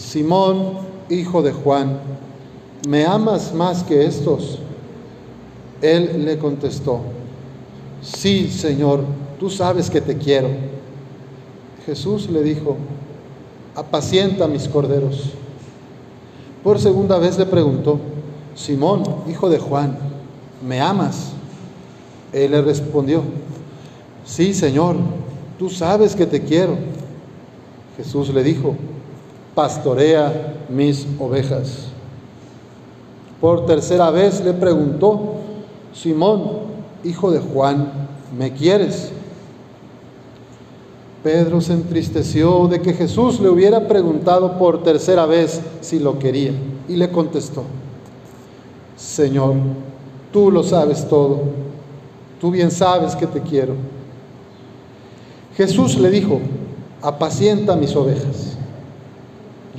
[0.00, 0.78] Simón,
[1.10, 2.00] hijo de Juan,
[2.88, 4.58] ¿me amas más que estos?
[5.82, 7.00] Él le contestó,
[8.02, 9.04] sí, Señor,
[9.38, 10.48] tú sabes que te quiero.
[11.84, 12.76] Jesús le dijo,
[13.76, 15.30] apacienta mis corderos.
[16.64, 18.00] Por segunda vez le preguntó,
[18.54, 19.98] Simón, hijo de Juan,
[20.66, 21.32] ¿me amas?
[22.32, 23.22] Él le respondió,
[24.24, 24.96] sí, Señor,
[25.58, 26.76] tú sabes que te quiero.
[27.98, 28.76] Jesús le dijo,
[29.60, 31.88] pastorea mis ovejas.
[33.42, 35.34] Por tercera vez le preguntó,
[35.92, 36.52] Simón,
[37.04, 37.92] hijo de Juan,
[38.38, 39.10] ¿me quieres?
[41.22, 46.52] Pedro se entristeció de que Jesús le hubiera preguntado por tercera vez si lo quería
[46.88, 47.64] y le contestó,
[48.96, 49.56] Señor,
[50.32, 51.38] tú lo sabes todo,
[52.40, 53.74] tú bien sabes que te quiero.
[55.54, 56.40] Jesús le dijo,
[57.02, 58.49] apacienta mis ovejas.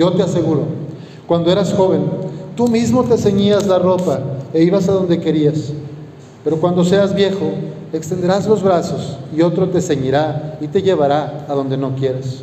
[0.00, 0.62] Yo te aseguro,
[1.26, 2.00] cuando eras joven,
[2.56, 4.18] tú mismo te ceñías la ropa
[4.54, 5.74] e ibas a donde querías,
[6.42, 7.52] pero cuando seas viejo,
[7.92, 12.40] extenderás los brazos y otro te ceñirá y te llevará a donde no quieras.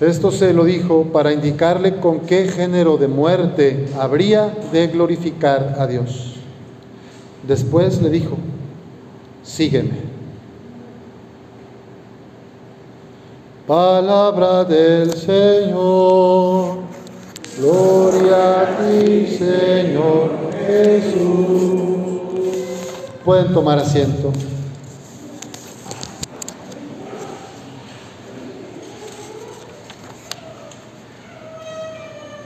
[0.00, 5.86] Esto se lo dijo para indicarle con qué género de muerte habría de glorificar a
[5.86, 6.34] Dios.
[7.46, 8.36] Después le dijo,
[9.44, 10.17] sígueme.
[13.68, 16.78] Palabra del Señor.
[17.58, 20.30] Gloria a ti, Señor
[20.66, 22.22] Jesús.
[23.22, 24.32] Pueden tomar asiento.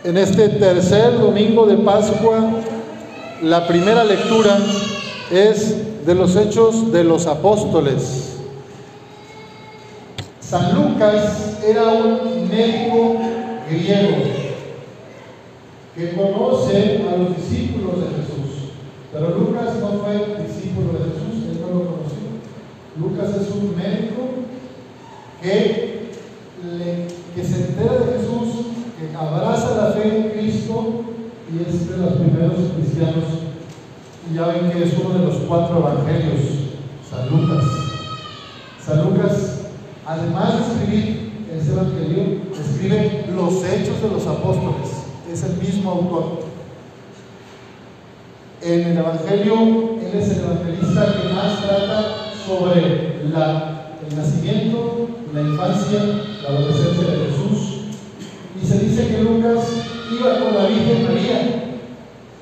[0.02, 2.50] En este tercer domingo de Pascua,
[3.42, 4.58] la primera lectura
[5.30, 8.31] es de los hechos de los apóstoles.
[10.52, 13.16] San Lucas era un médico
[13.70, 14.16] griego
[15.96, 18.72] que conoce a los discípulos de Jesús.
[19.10, 22.28] Pero Lucas no fue discípulo de Jesús, él no lo conoció.
[23.00, 24.28] Lucas es un médico
[25.40, 26.10] que,
[27.34, 28.66] que se entera de Jesús,
[28.98, 31.02] que abraza la fe en Cristo
[31.50, 33.24] y es de los primeros cristianos.
[34.30, 36.42] Y ya ven que es uno de los cuatro evangelios,
[37.08, 37.64] San Lucas.
[38.84, 39.51] San Lucas,
[40.06, 44.88] además de escribir ese evangelio, escribe los hechos de los apóstoles.
[45.30, 46.52] Es el mismo autor.
[48.60, 49.54] En el Evangelio,
[50.00, 53.32] él es el evangelista que más trata sobre el
[54.16, 55.98] nacimiento, la infancia,
[56.42, 57.80] la adolescencia de Jesús.
[58.62, 59.66] Y se dice que Lucas
[60.12, 61.62] iba con la Virgen María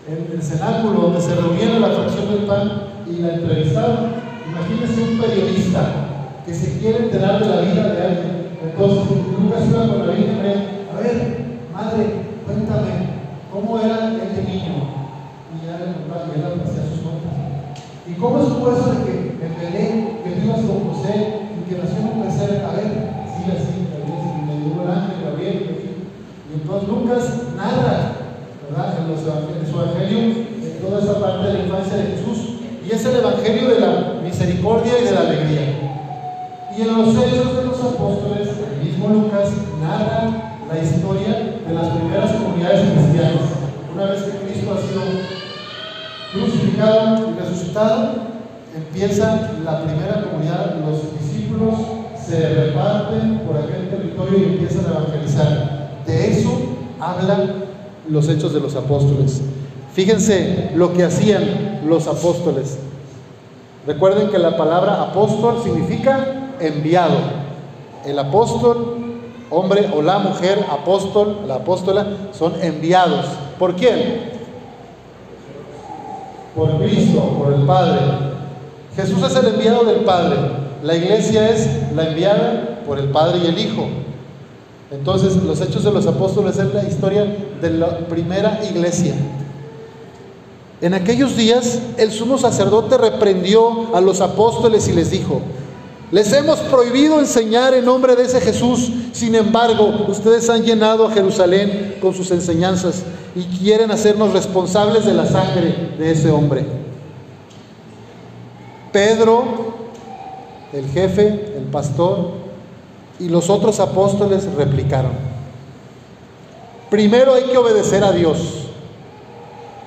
[0.09, 4.15] en el cenáculo donde se reunía la fracción del pan y la entrevistaban.
[4.47, 6.10] Imagínense un periodista
[6.47, 8.51] que se quiere enterar de la vida de alguien.
[8.63, 10.87] Entonces, Lucas iba con la Virgen María.
[10.93, 11.17] A ver,
[11.73, 12.07] madre,
[12.47, 12.91] cuéntame,
[13.53, 15.01] ¿cómo era este niño?
[15.51, 17.35] y ya le contaba, ya le hacía sus cuentas.
[18.07, 21.79] ¿Y cómo estuvo eso de que en Belén, que tú ibas con José y que
[21.79, 22.91] nació un tercer, a ver,
[23.27, 25.59] sí, así, y me dio el ángel, Gabriel,
[26.47, 27.25] y entonces Lucas
[27.57, 28.15] narra,
[28.67, 28.95] ¿verdad?
[28.99, 32.39] En, los, en su evangelio, en toda esa parte de la infancia de Jesús,
[32.87, 35.50] y es el evangelio de la misericordia y de la alegría.
[37.01, 39.49] Los hechos de los apóstoles, el mismo Lucas
[39.81, 43.41] narra la historia de las primeras comunidades cristianas.
[43.95, 45.01] Una vez que Cristo ha sido
[46.31, 48.11] crucificado y resucitado,
[48.77, 51.75] empieza la primera comunidad, los discípulos
[52.23, 56.03] se reparten por aquel territorio y empiezan a evangelizar.
[56.07, 56.51] De eso
[57.01, 57.65] hablan
[58.11, 59.41] los hechos de los apóstoles.
[59.95, 62.79] Fíjense lo que hacían los apóstoles.
[63.87, 67.17] Recuerden que la palabra apóstol significa enviado.
[68.07, 68.97] El apóstol,
[69.51, 73.27] hombre o la mujer apóstol, la apóstola, son enviados.
[73.59, 74.31] ¿Por quién?
[76.55, 78.01] por Cristo, por el Padre.
[78.97, 80.37] Jesús es el enviado del Padre.
[80.83, 83.87] La iglesia es la enviada por el Padre y el Hijo.
[84.91, 87.25] Entonces, los hechos de los apóstoles es la historia
[87.61, 89.15] de la primera iglesia.
[90.81, 95.41] En aquellos días, el sumo sacerdote reprendió a los apóstoles y les dijo,
[96.11, 98.91] les hemos prohibido enseñar en nombre de ese Jesús.
[99.13, 103.05] Sin embargo, ustedes han llenado a Jerusalén con sus enseñanzas
[103.37, 106.67] y quieren hacernos responsables de la sangre de ese hombre.
[108.93, 109.45] Pedro,
[110.73, 112.33] el jefe, el pastor
[113.21, 115.13] y los otros apóstoles replicaron.
[116.91, 118.39] Primero hay que obedecer a Dios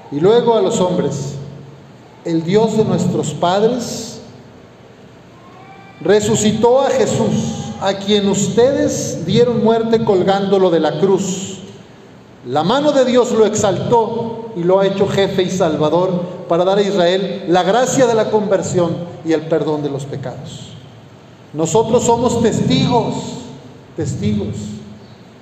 [0.09, 1.35] y luego a los hombres.
[2.23, 4.12] El Dios de nuestros padres
[6.03, 11.59] resucitó a Jesús, a quien ustedes dieron muerte colgándolo de la cruz.
[12.45, 16.11] La mano de Dios lo exaltó y lo ha hecho jefe y salvador
[16.47, 18.95] para dar a Israel la gracia de la conversión
[19.25, 20.73] y el perdón de los pecados.
[21.53, 23.15] Nosotros somos testigos,
[23.95, 24.55] testigos.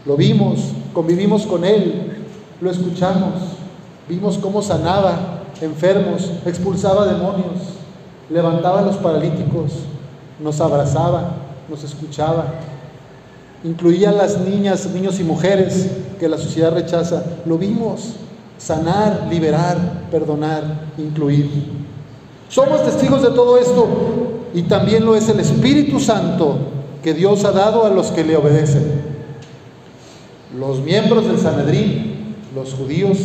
[0.06, 0.60] Lo vimos,
[0.94, 2.26] convivimos con Él,
[2.60, 3.34] lo escuchamos,
[4.10, 7.60] vimos cómo sanaba enfermos, expulsaba demonios,
[8.30, 9.72] levantaba a los paralíticos,
[10.42, 11.36] nos abrazaba,
[11.70, 12.46] nos escuchaba,
[13.64, 15.90] incluía a las niñas, niños y mujeres
[16.20, 17.24] que la sociedad rechaza.
[17.46, 18.14] Lo vimos,
[18.58, 20.64] sanar, liberar, perdonar,
[20.98, 21.50] incluir.
[22.50, 23.88] Somos testigos de todo esto
[24.54, 26.58] y también lo es el Espíritu Santo
[27.04, 29.02] que Dios ha dado a los que le obedecen.
[30.58, 33.18] Los miembros del Sanedrín, los judíos,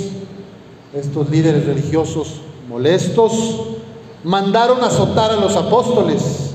[0.95, 3.33] estos líderes religiosos molestos,
[4.23, 6.46] mandaron azotar a los apóstoles,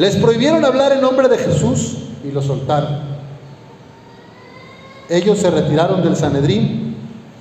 [0.00, 3.00] les prohibieron hablar en nombre de Jesús y los soltaron.
[5.10, 6.96] Ellos se retiraron del Sanedrín,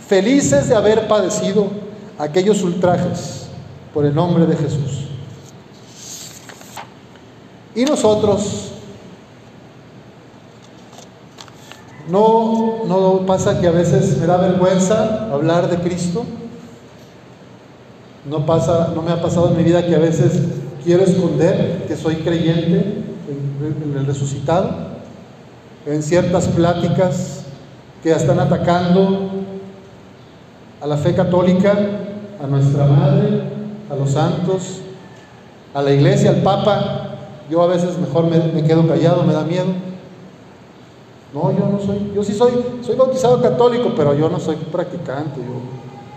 [0.05, 1.67] felices de haber padecido
[2.17, 3.47] aquellos ultrajes
[3.93, 5.07] por el nombre de Jesús.
[7.75, 8.71] Y nosotros,
[12.09, 16.25] no, no pasa que a veces me da vergüenza hablar de Cristo.
[18.29, 20.41] No, pasa, no me ha pasado en mi vida que a veces
[20.83, 24.89] quiero esconder que soy creyente en, el resucitado.
[25.85, 27.45] En ciertas pláticas
[28.03, 29.29] que están atacando
[30.81, 31.77] a la fe católica,
[32.41, 33.41] a nuestra madre,
[33.89, 34.81] a los santos,
[35.73, 37.15] a la iglesia, al papa.
[37.49, 39.67] Yo a veces mejor me, quedo callado, me da miedo.
[41.33, 45.41] No, yo no soy, yo sí soy, soy bautizado católico, pero yo no soy practicante.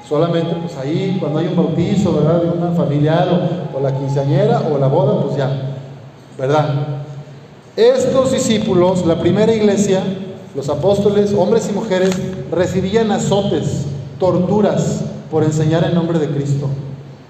[0.08, 2.43] Solamente, pues ahí, cuando hay un bautizo, ¿verdad?
[2.43, 3.28] De una familiar
[3.75, 5.76] o, la quinceañera o la boda, pues ya,
[6.38, 6.69] ¿verdad?
[7.76, 10.02] Estos discípulos, la primera iglesia,
[10.54, 12.10] los apóstoles, hombres y mujeres,
[12.50, 13.87] recibían azotes,
[14.19, 16.69] torturas por enseñar en nombre de Cristo.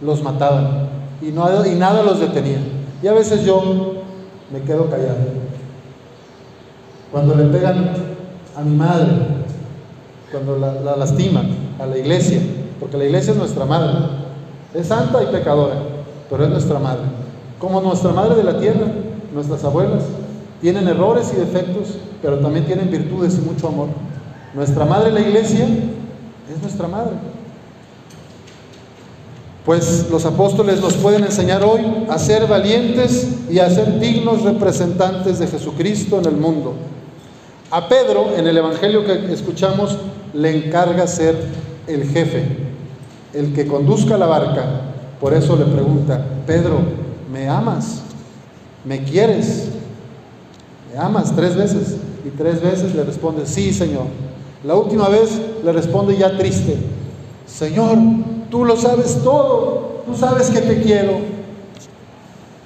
[0.03, 0.89] Los mataban
[1.23, 2.59] y, no, y nada los detenía.
[3.03, 4.03] Y a veces yo
[4.53, 5.17] me quedo callado.
[7.11, 7.93] Cuando le pegan
[8.57, 9.09] a mi madre,
[10.31, 11.49] cuando la, la lastiman,
[11.79, 12.41] a la iglesia,
[12.83, 13.93] porque la iglesia es nuestra madre,
[14.75, 15.77] es santa y pecadora,
[16.29, 17.05] pero es nuestra madre.
[17.61, 18.89] Como nuestra madre de la tierra,
[19.33, 20.03] nuestras abuelas,
[20.61, 23.87] tienen errores y defectos, pero también tienen virtudes y mucho amor.
[24.53, 27.13] Nuestra madre, la iglesia, es nuestra madre.
[29.65, 35.39] Pues los apóstoles nos pueden enseñar hoy a ser valientes y a ser dignos representantes
[35.39, 36.75] de Jesucristo en el mundo.
[37.71, 39.97] A Pedro, en el Evangelio que escuchamos,
[40.35, 41.37] le encarga ser
[41.87, 42.62] el jefe,
[43.35, 44.65] el que conduzca la barca.
[45.21, 46.79] Por eso le pregunta, Pedro,
[47.33, 48.03] ¿me amas?
[48.85, 49.69] ¿Me quieres?
[50.93, 51.35] ¿Me amas?
[51.35, 51.97] Tres veces.
[52.25, 54.07] Y tres veces le responde, sí, Señor.
[54.65, 56.77] La última vez le responde ya triste,
[57.47, 57.99] Señor,
[58.49, 61.19] tú lo sabes todo, tú sabes que te quiero.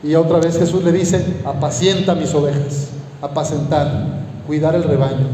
[0.03, 2.89] Y otra vez Jesús le dice, apacienta mis ovejas,
[3.23, 5.27] apacentar, cuidar el rebaño,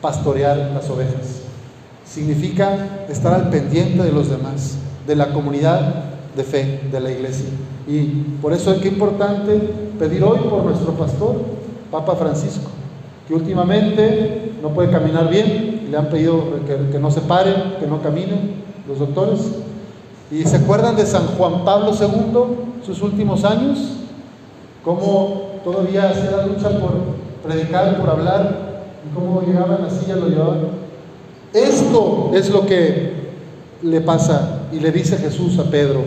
[0.00, 1.27] pastorear las ovejas.
[2.10, 4.76] Significa estar al pendiente de los demás,
[5.06, 6.04] de la comunidad
[6.36, 7.48] de fe de la iglesia.
[7.86, 8.04] Y
[8.40, 9.58] por eso es que importante
[9.98, 11.36] pedir hoy por nuestro pastor,
[11.90, 12.70] Papa Francisco,
[13.26, 17.86] que últimamente no puede caminar bien, y le han pedido que, no se pare, que
[17.86, 19.40] no camine, los doctores.
[20.30, 23.78] ¿Y se acuerdan de San Juan Pablo II, sus últimos años?
[24.84, 26.92] Cómo todavía hacía la lucha por
[27.42, 30.77] predicar, por hablar, y cómo llegaban así, ya lo llevaban.
[31.52, 33.12] Esto es lo que
[33.82, 36.02] le pasa y le dice Jesús a Pedro.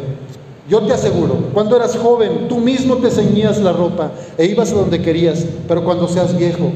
[0.69, 4.75] Yo te aseguro, cuando eras joven, tú mismo te ceñías la ropa e ibas a
[4.75, 6.71] donde querías, pero cuando seas viejo,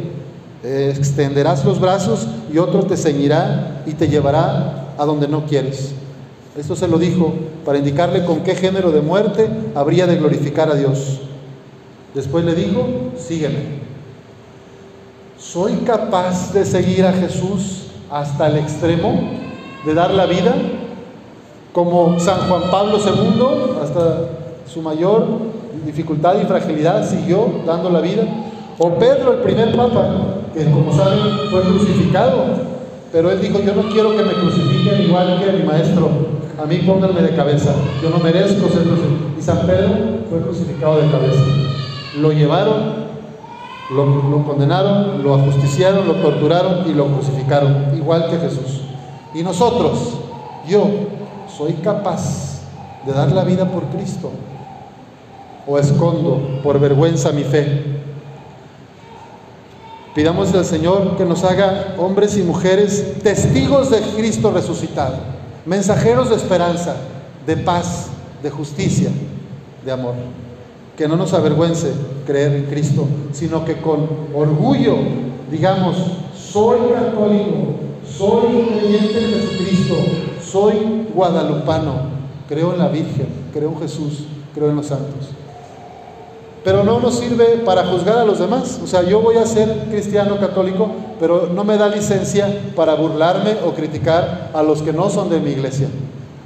[0.64, 5.92] extenderás los brazos y otro te ceñirá y te llevará a donde no quieres.
[6.58, 10.76] Esto se lo dijo para indicarle con qué género de muerte habría de glorificar a
[10.76, 11.20] Dios.
[12.14, 13.86] Después le dijo, sígueme.
[15.38, 19.20] ¿Soy capaz de seguir a Jesús hasta el extremo
[19.86, 20.54] de dar la vida?
[21.74, 24.30] Como San Juan Pablo II, hasta
[24.66, 25.26] su mayor
[25.86, 28.24] dificultad y fragilidad, siguió dando la vida.
[28.78, 30.10] O Pedro, el primer papa,
[30.54, 31.20] que como saben
[31.50, 32.46] fue crucificado,
[33.12, 36.10] pero él dijo, yo no quiero que me crucifiquen igual que mi maestro,
[36.62, 39.26] a mí pónganme de cabeza, yo no merezco ser crucificado.
[39.38, 39.90] Y San Pedro
[40.30, 41.42] fue crucificado de cabeza.
[42.20, 43.05] Lo llevaron,
[43.92, 48.82] lo, condenaron, lo ajusticiaron, lo torturaron y lo crucificaron, igual que Jesús.
[49.34, 50.18] Y nosotros,
[50.68, 50.88] yo,
[51.56, 52.62] soy capaz
[53.06, 54.32] de dar la vida por Cristo
[55.68, 57.96] o escondo por vergüenza mi fe
[60.16, 65.18] Pidamos al Señor que nos haga hombres y mujeres testigos de Cristo resucitado,
[65.66, 66.96] mensajeros de esperanza,
[67.46, 68.08] de paz,
[68.42, 69.10] de justicia,
[69.84, 70.14] de amor.
[70.98, 71.92] Que no nos avergüence
[72.26, 74.96] creer en Cristo, sino que con orgullo
[75.50, 75.96] digamos,
[76.36, 77.76] soy católico,
[78.06, 79.96] soy creyente en Jesucristo,
[80.44, 81.94] soy guadalupano,
[82.48, 85.30] creo en la Virgen, creo en Jesús, creo en los santos.
[86.64, 88.80] Pero no nos sirve para juzgar a los demás.
[88.84, 93.52] O sea, yo voy a ser cristiano católico, pero no me da licencia para burlarme
[93.68, 95.88] o criticar a los que no son de mi iglesia.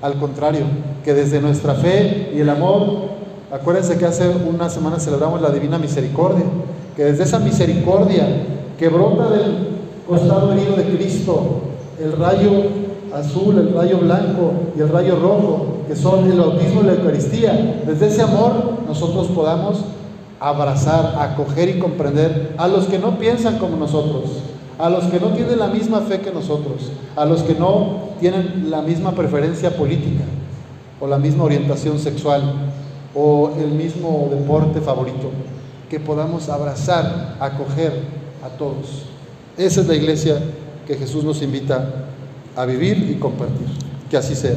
[0.01, 0.65] Al contrario,
[1.05, 3.18] que desde nuestra fe y el amor,
[3.51, 6.45] acuérdense que hace una semana celebramos la Divina Misericordia,
[6.95, 8.27] que desde esa misericordia
[8.77, 9.69] que brota del
[10.07, 11.61] costado herido de Cristo,
[11.99, 12.51] el rayo
[13.13, 17.83] azul, el rayo blanco y el rayo rojo, que son el bautismo y la Eucaristía.
[17.85, 18.53] Desde ese amor
[18.87, 19.79] nosotros podamos
[20.39, 24.23] abrazar, acoger y comprender a los que no piensan como nosotros,
[24.77, 28.67] a los que no tienen la misma fe que nosotros, a los que no tienen
[28.69, 30.23] la misma preferencia política
[31.01, 32.68] o la misma orientación sexual
[33.15, 35.31] o el mismo deporte favorito,
[35.89, 37.93] que podamos abrazar, acoger
[38.43, 39.05] a todos.
[39.57, 40.39] Esa es la iglesia
[40.87, 42.05] que Jesús nos invita
[42.55, 43.67] a vivir y compartir.
[44.09, 44.55] Que así sea.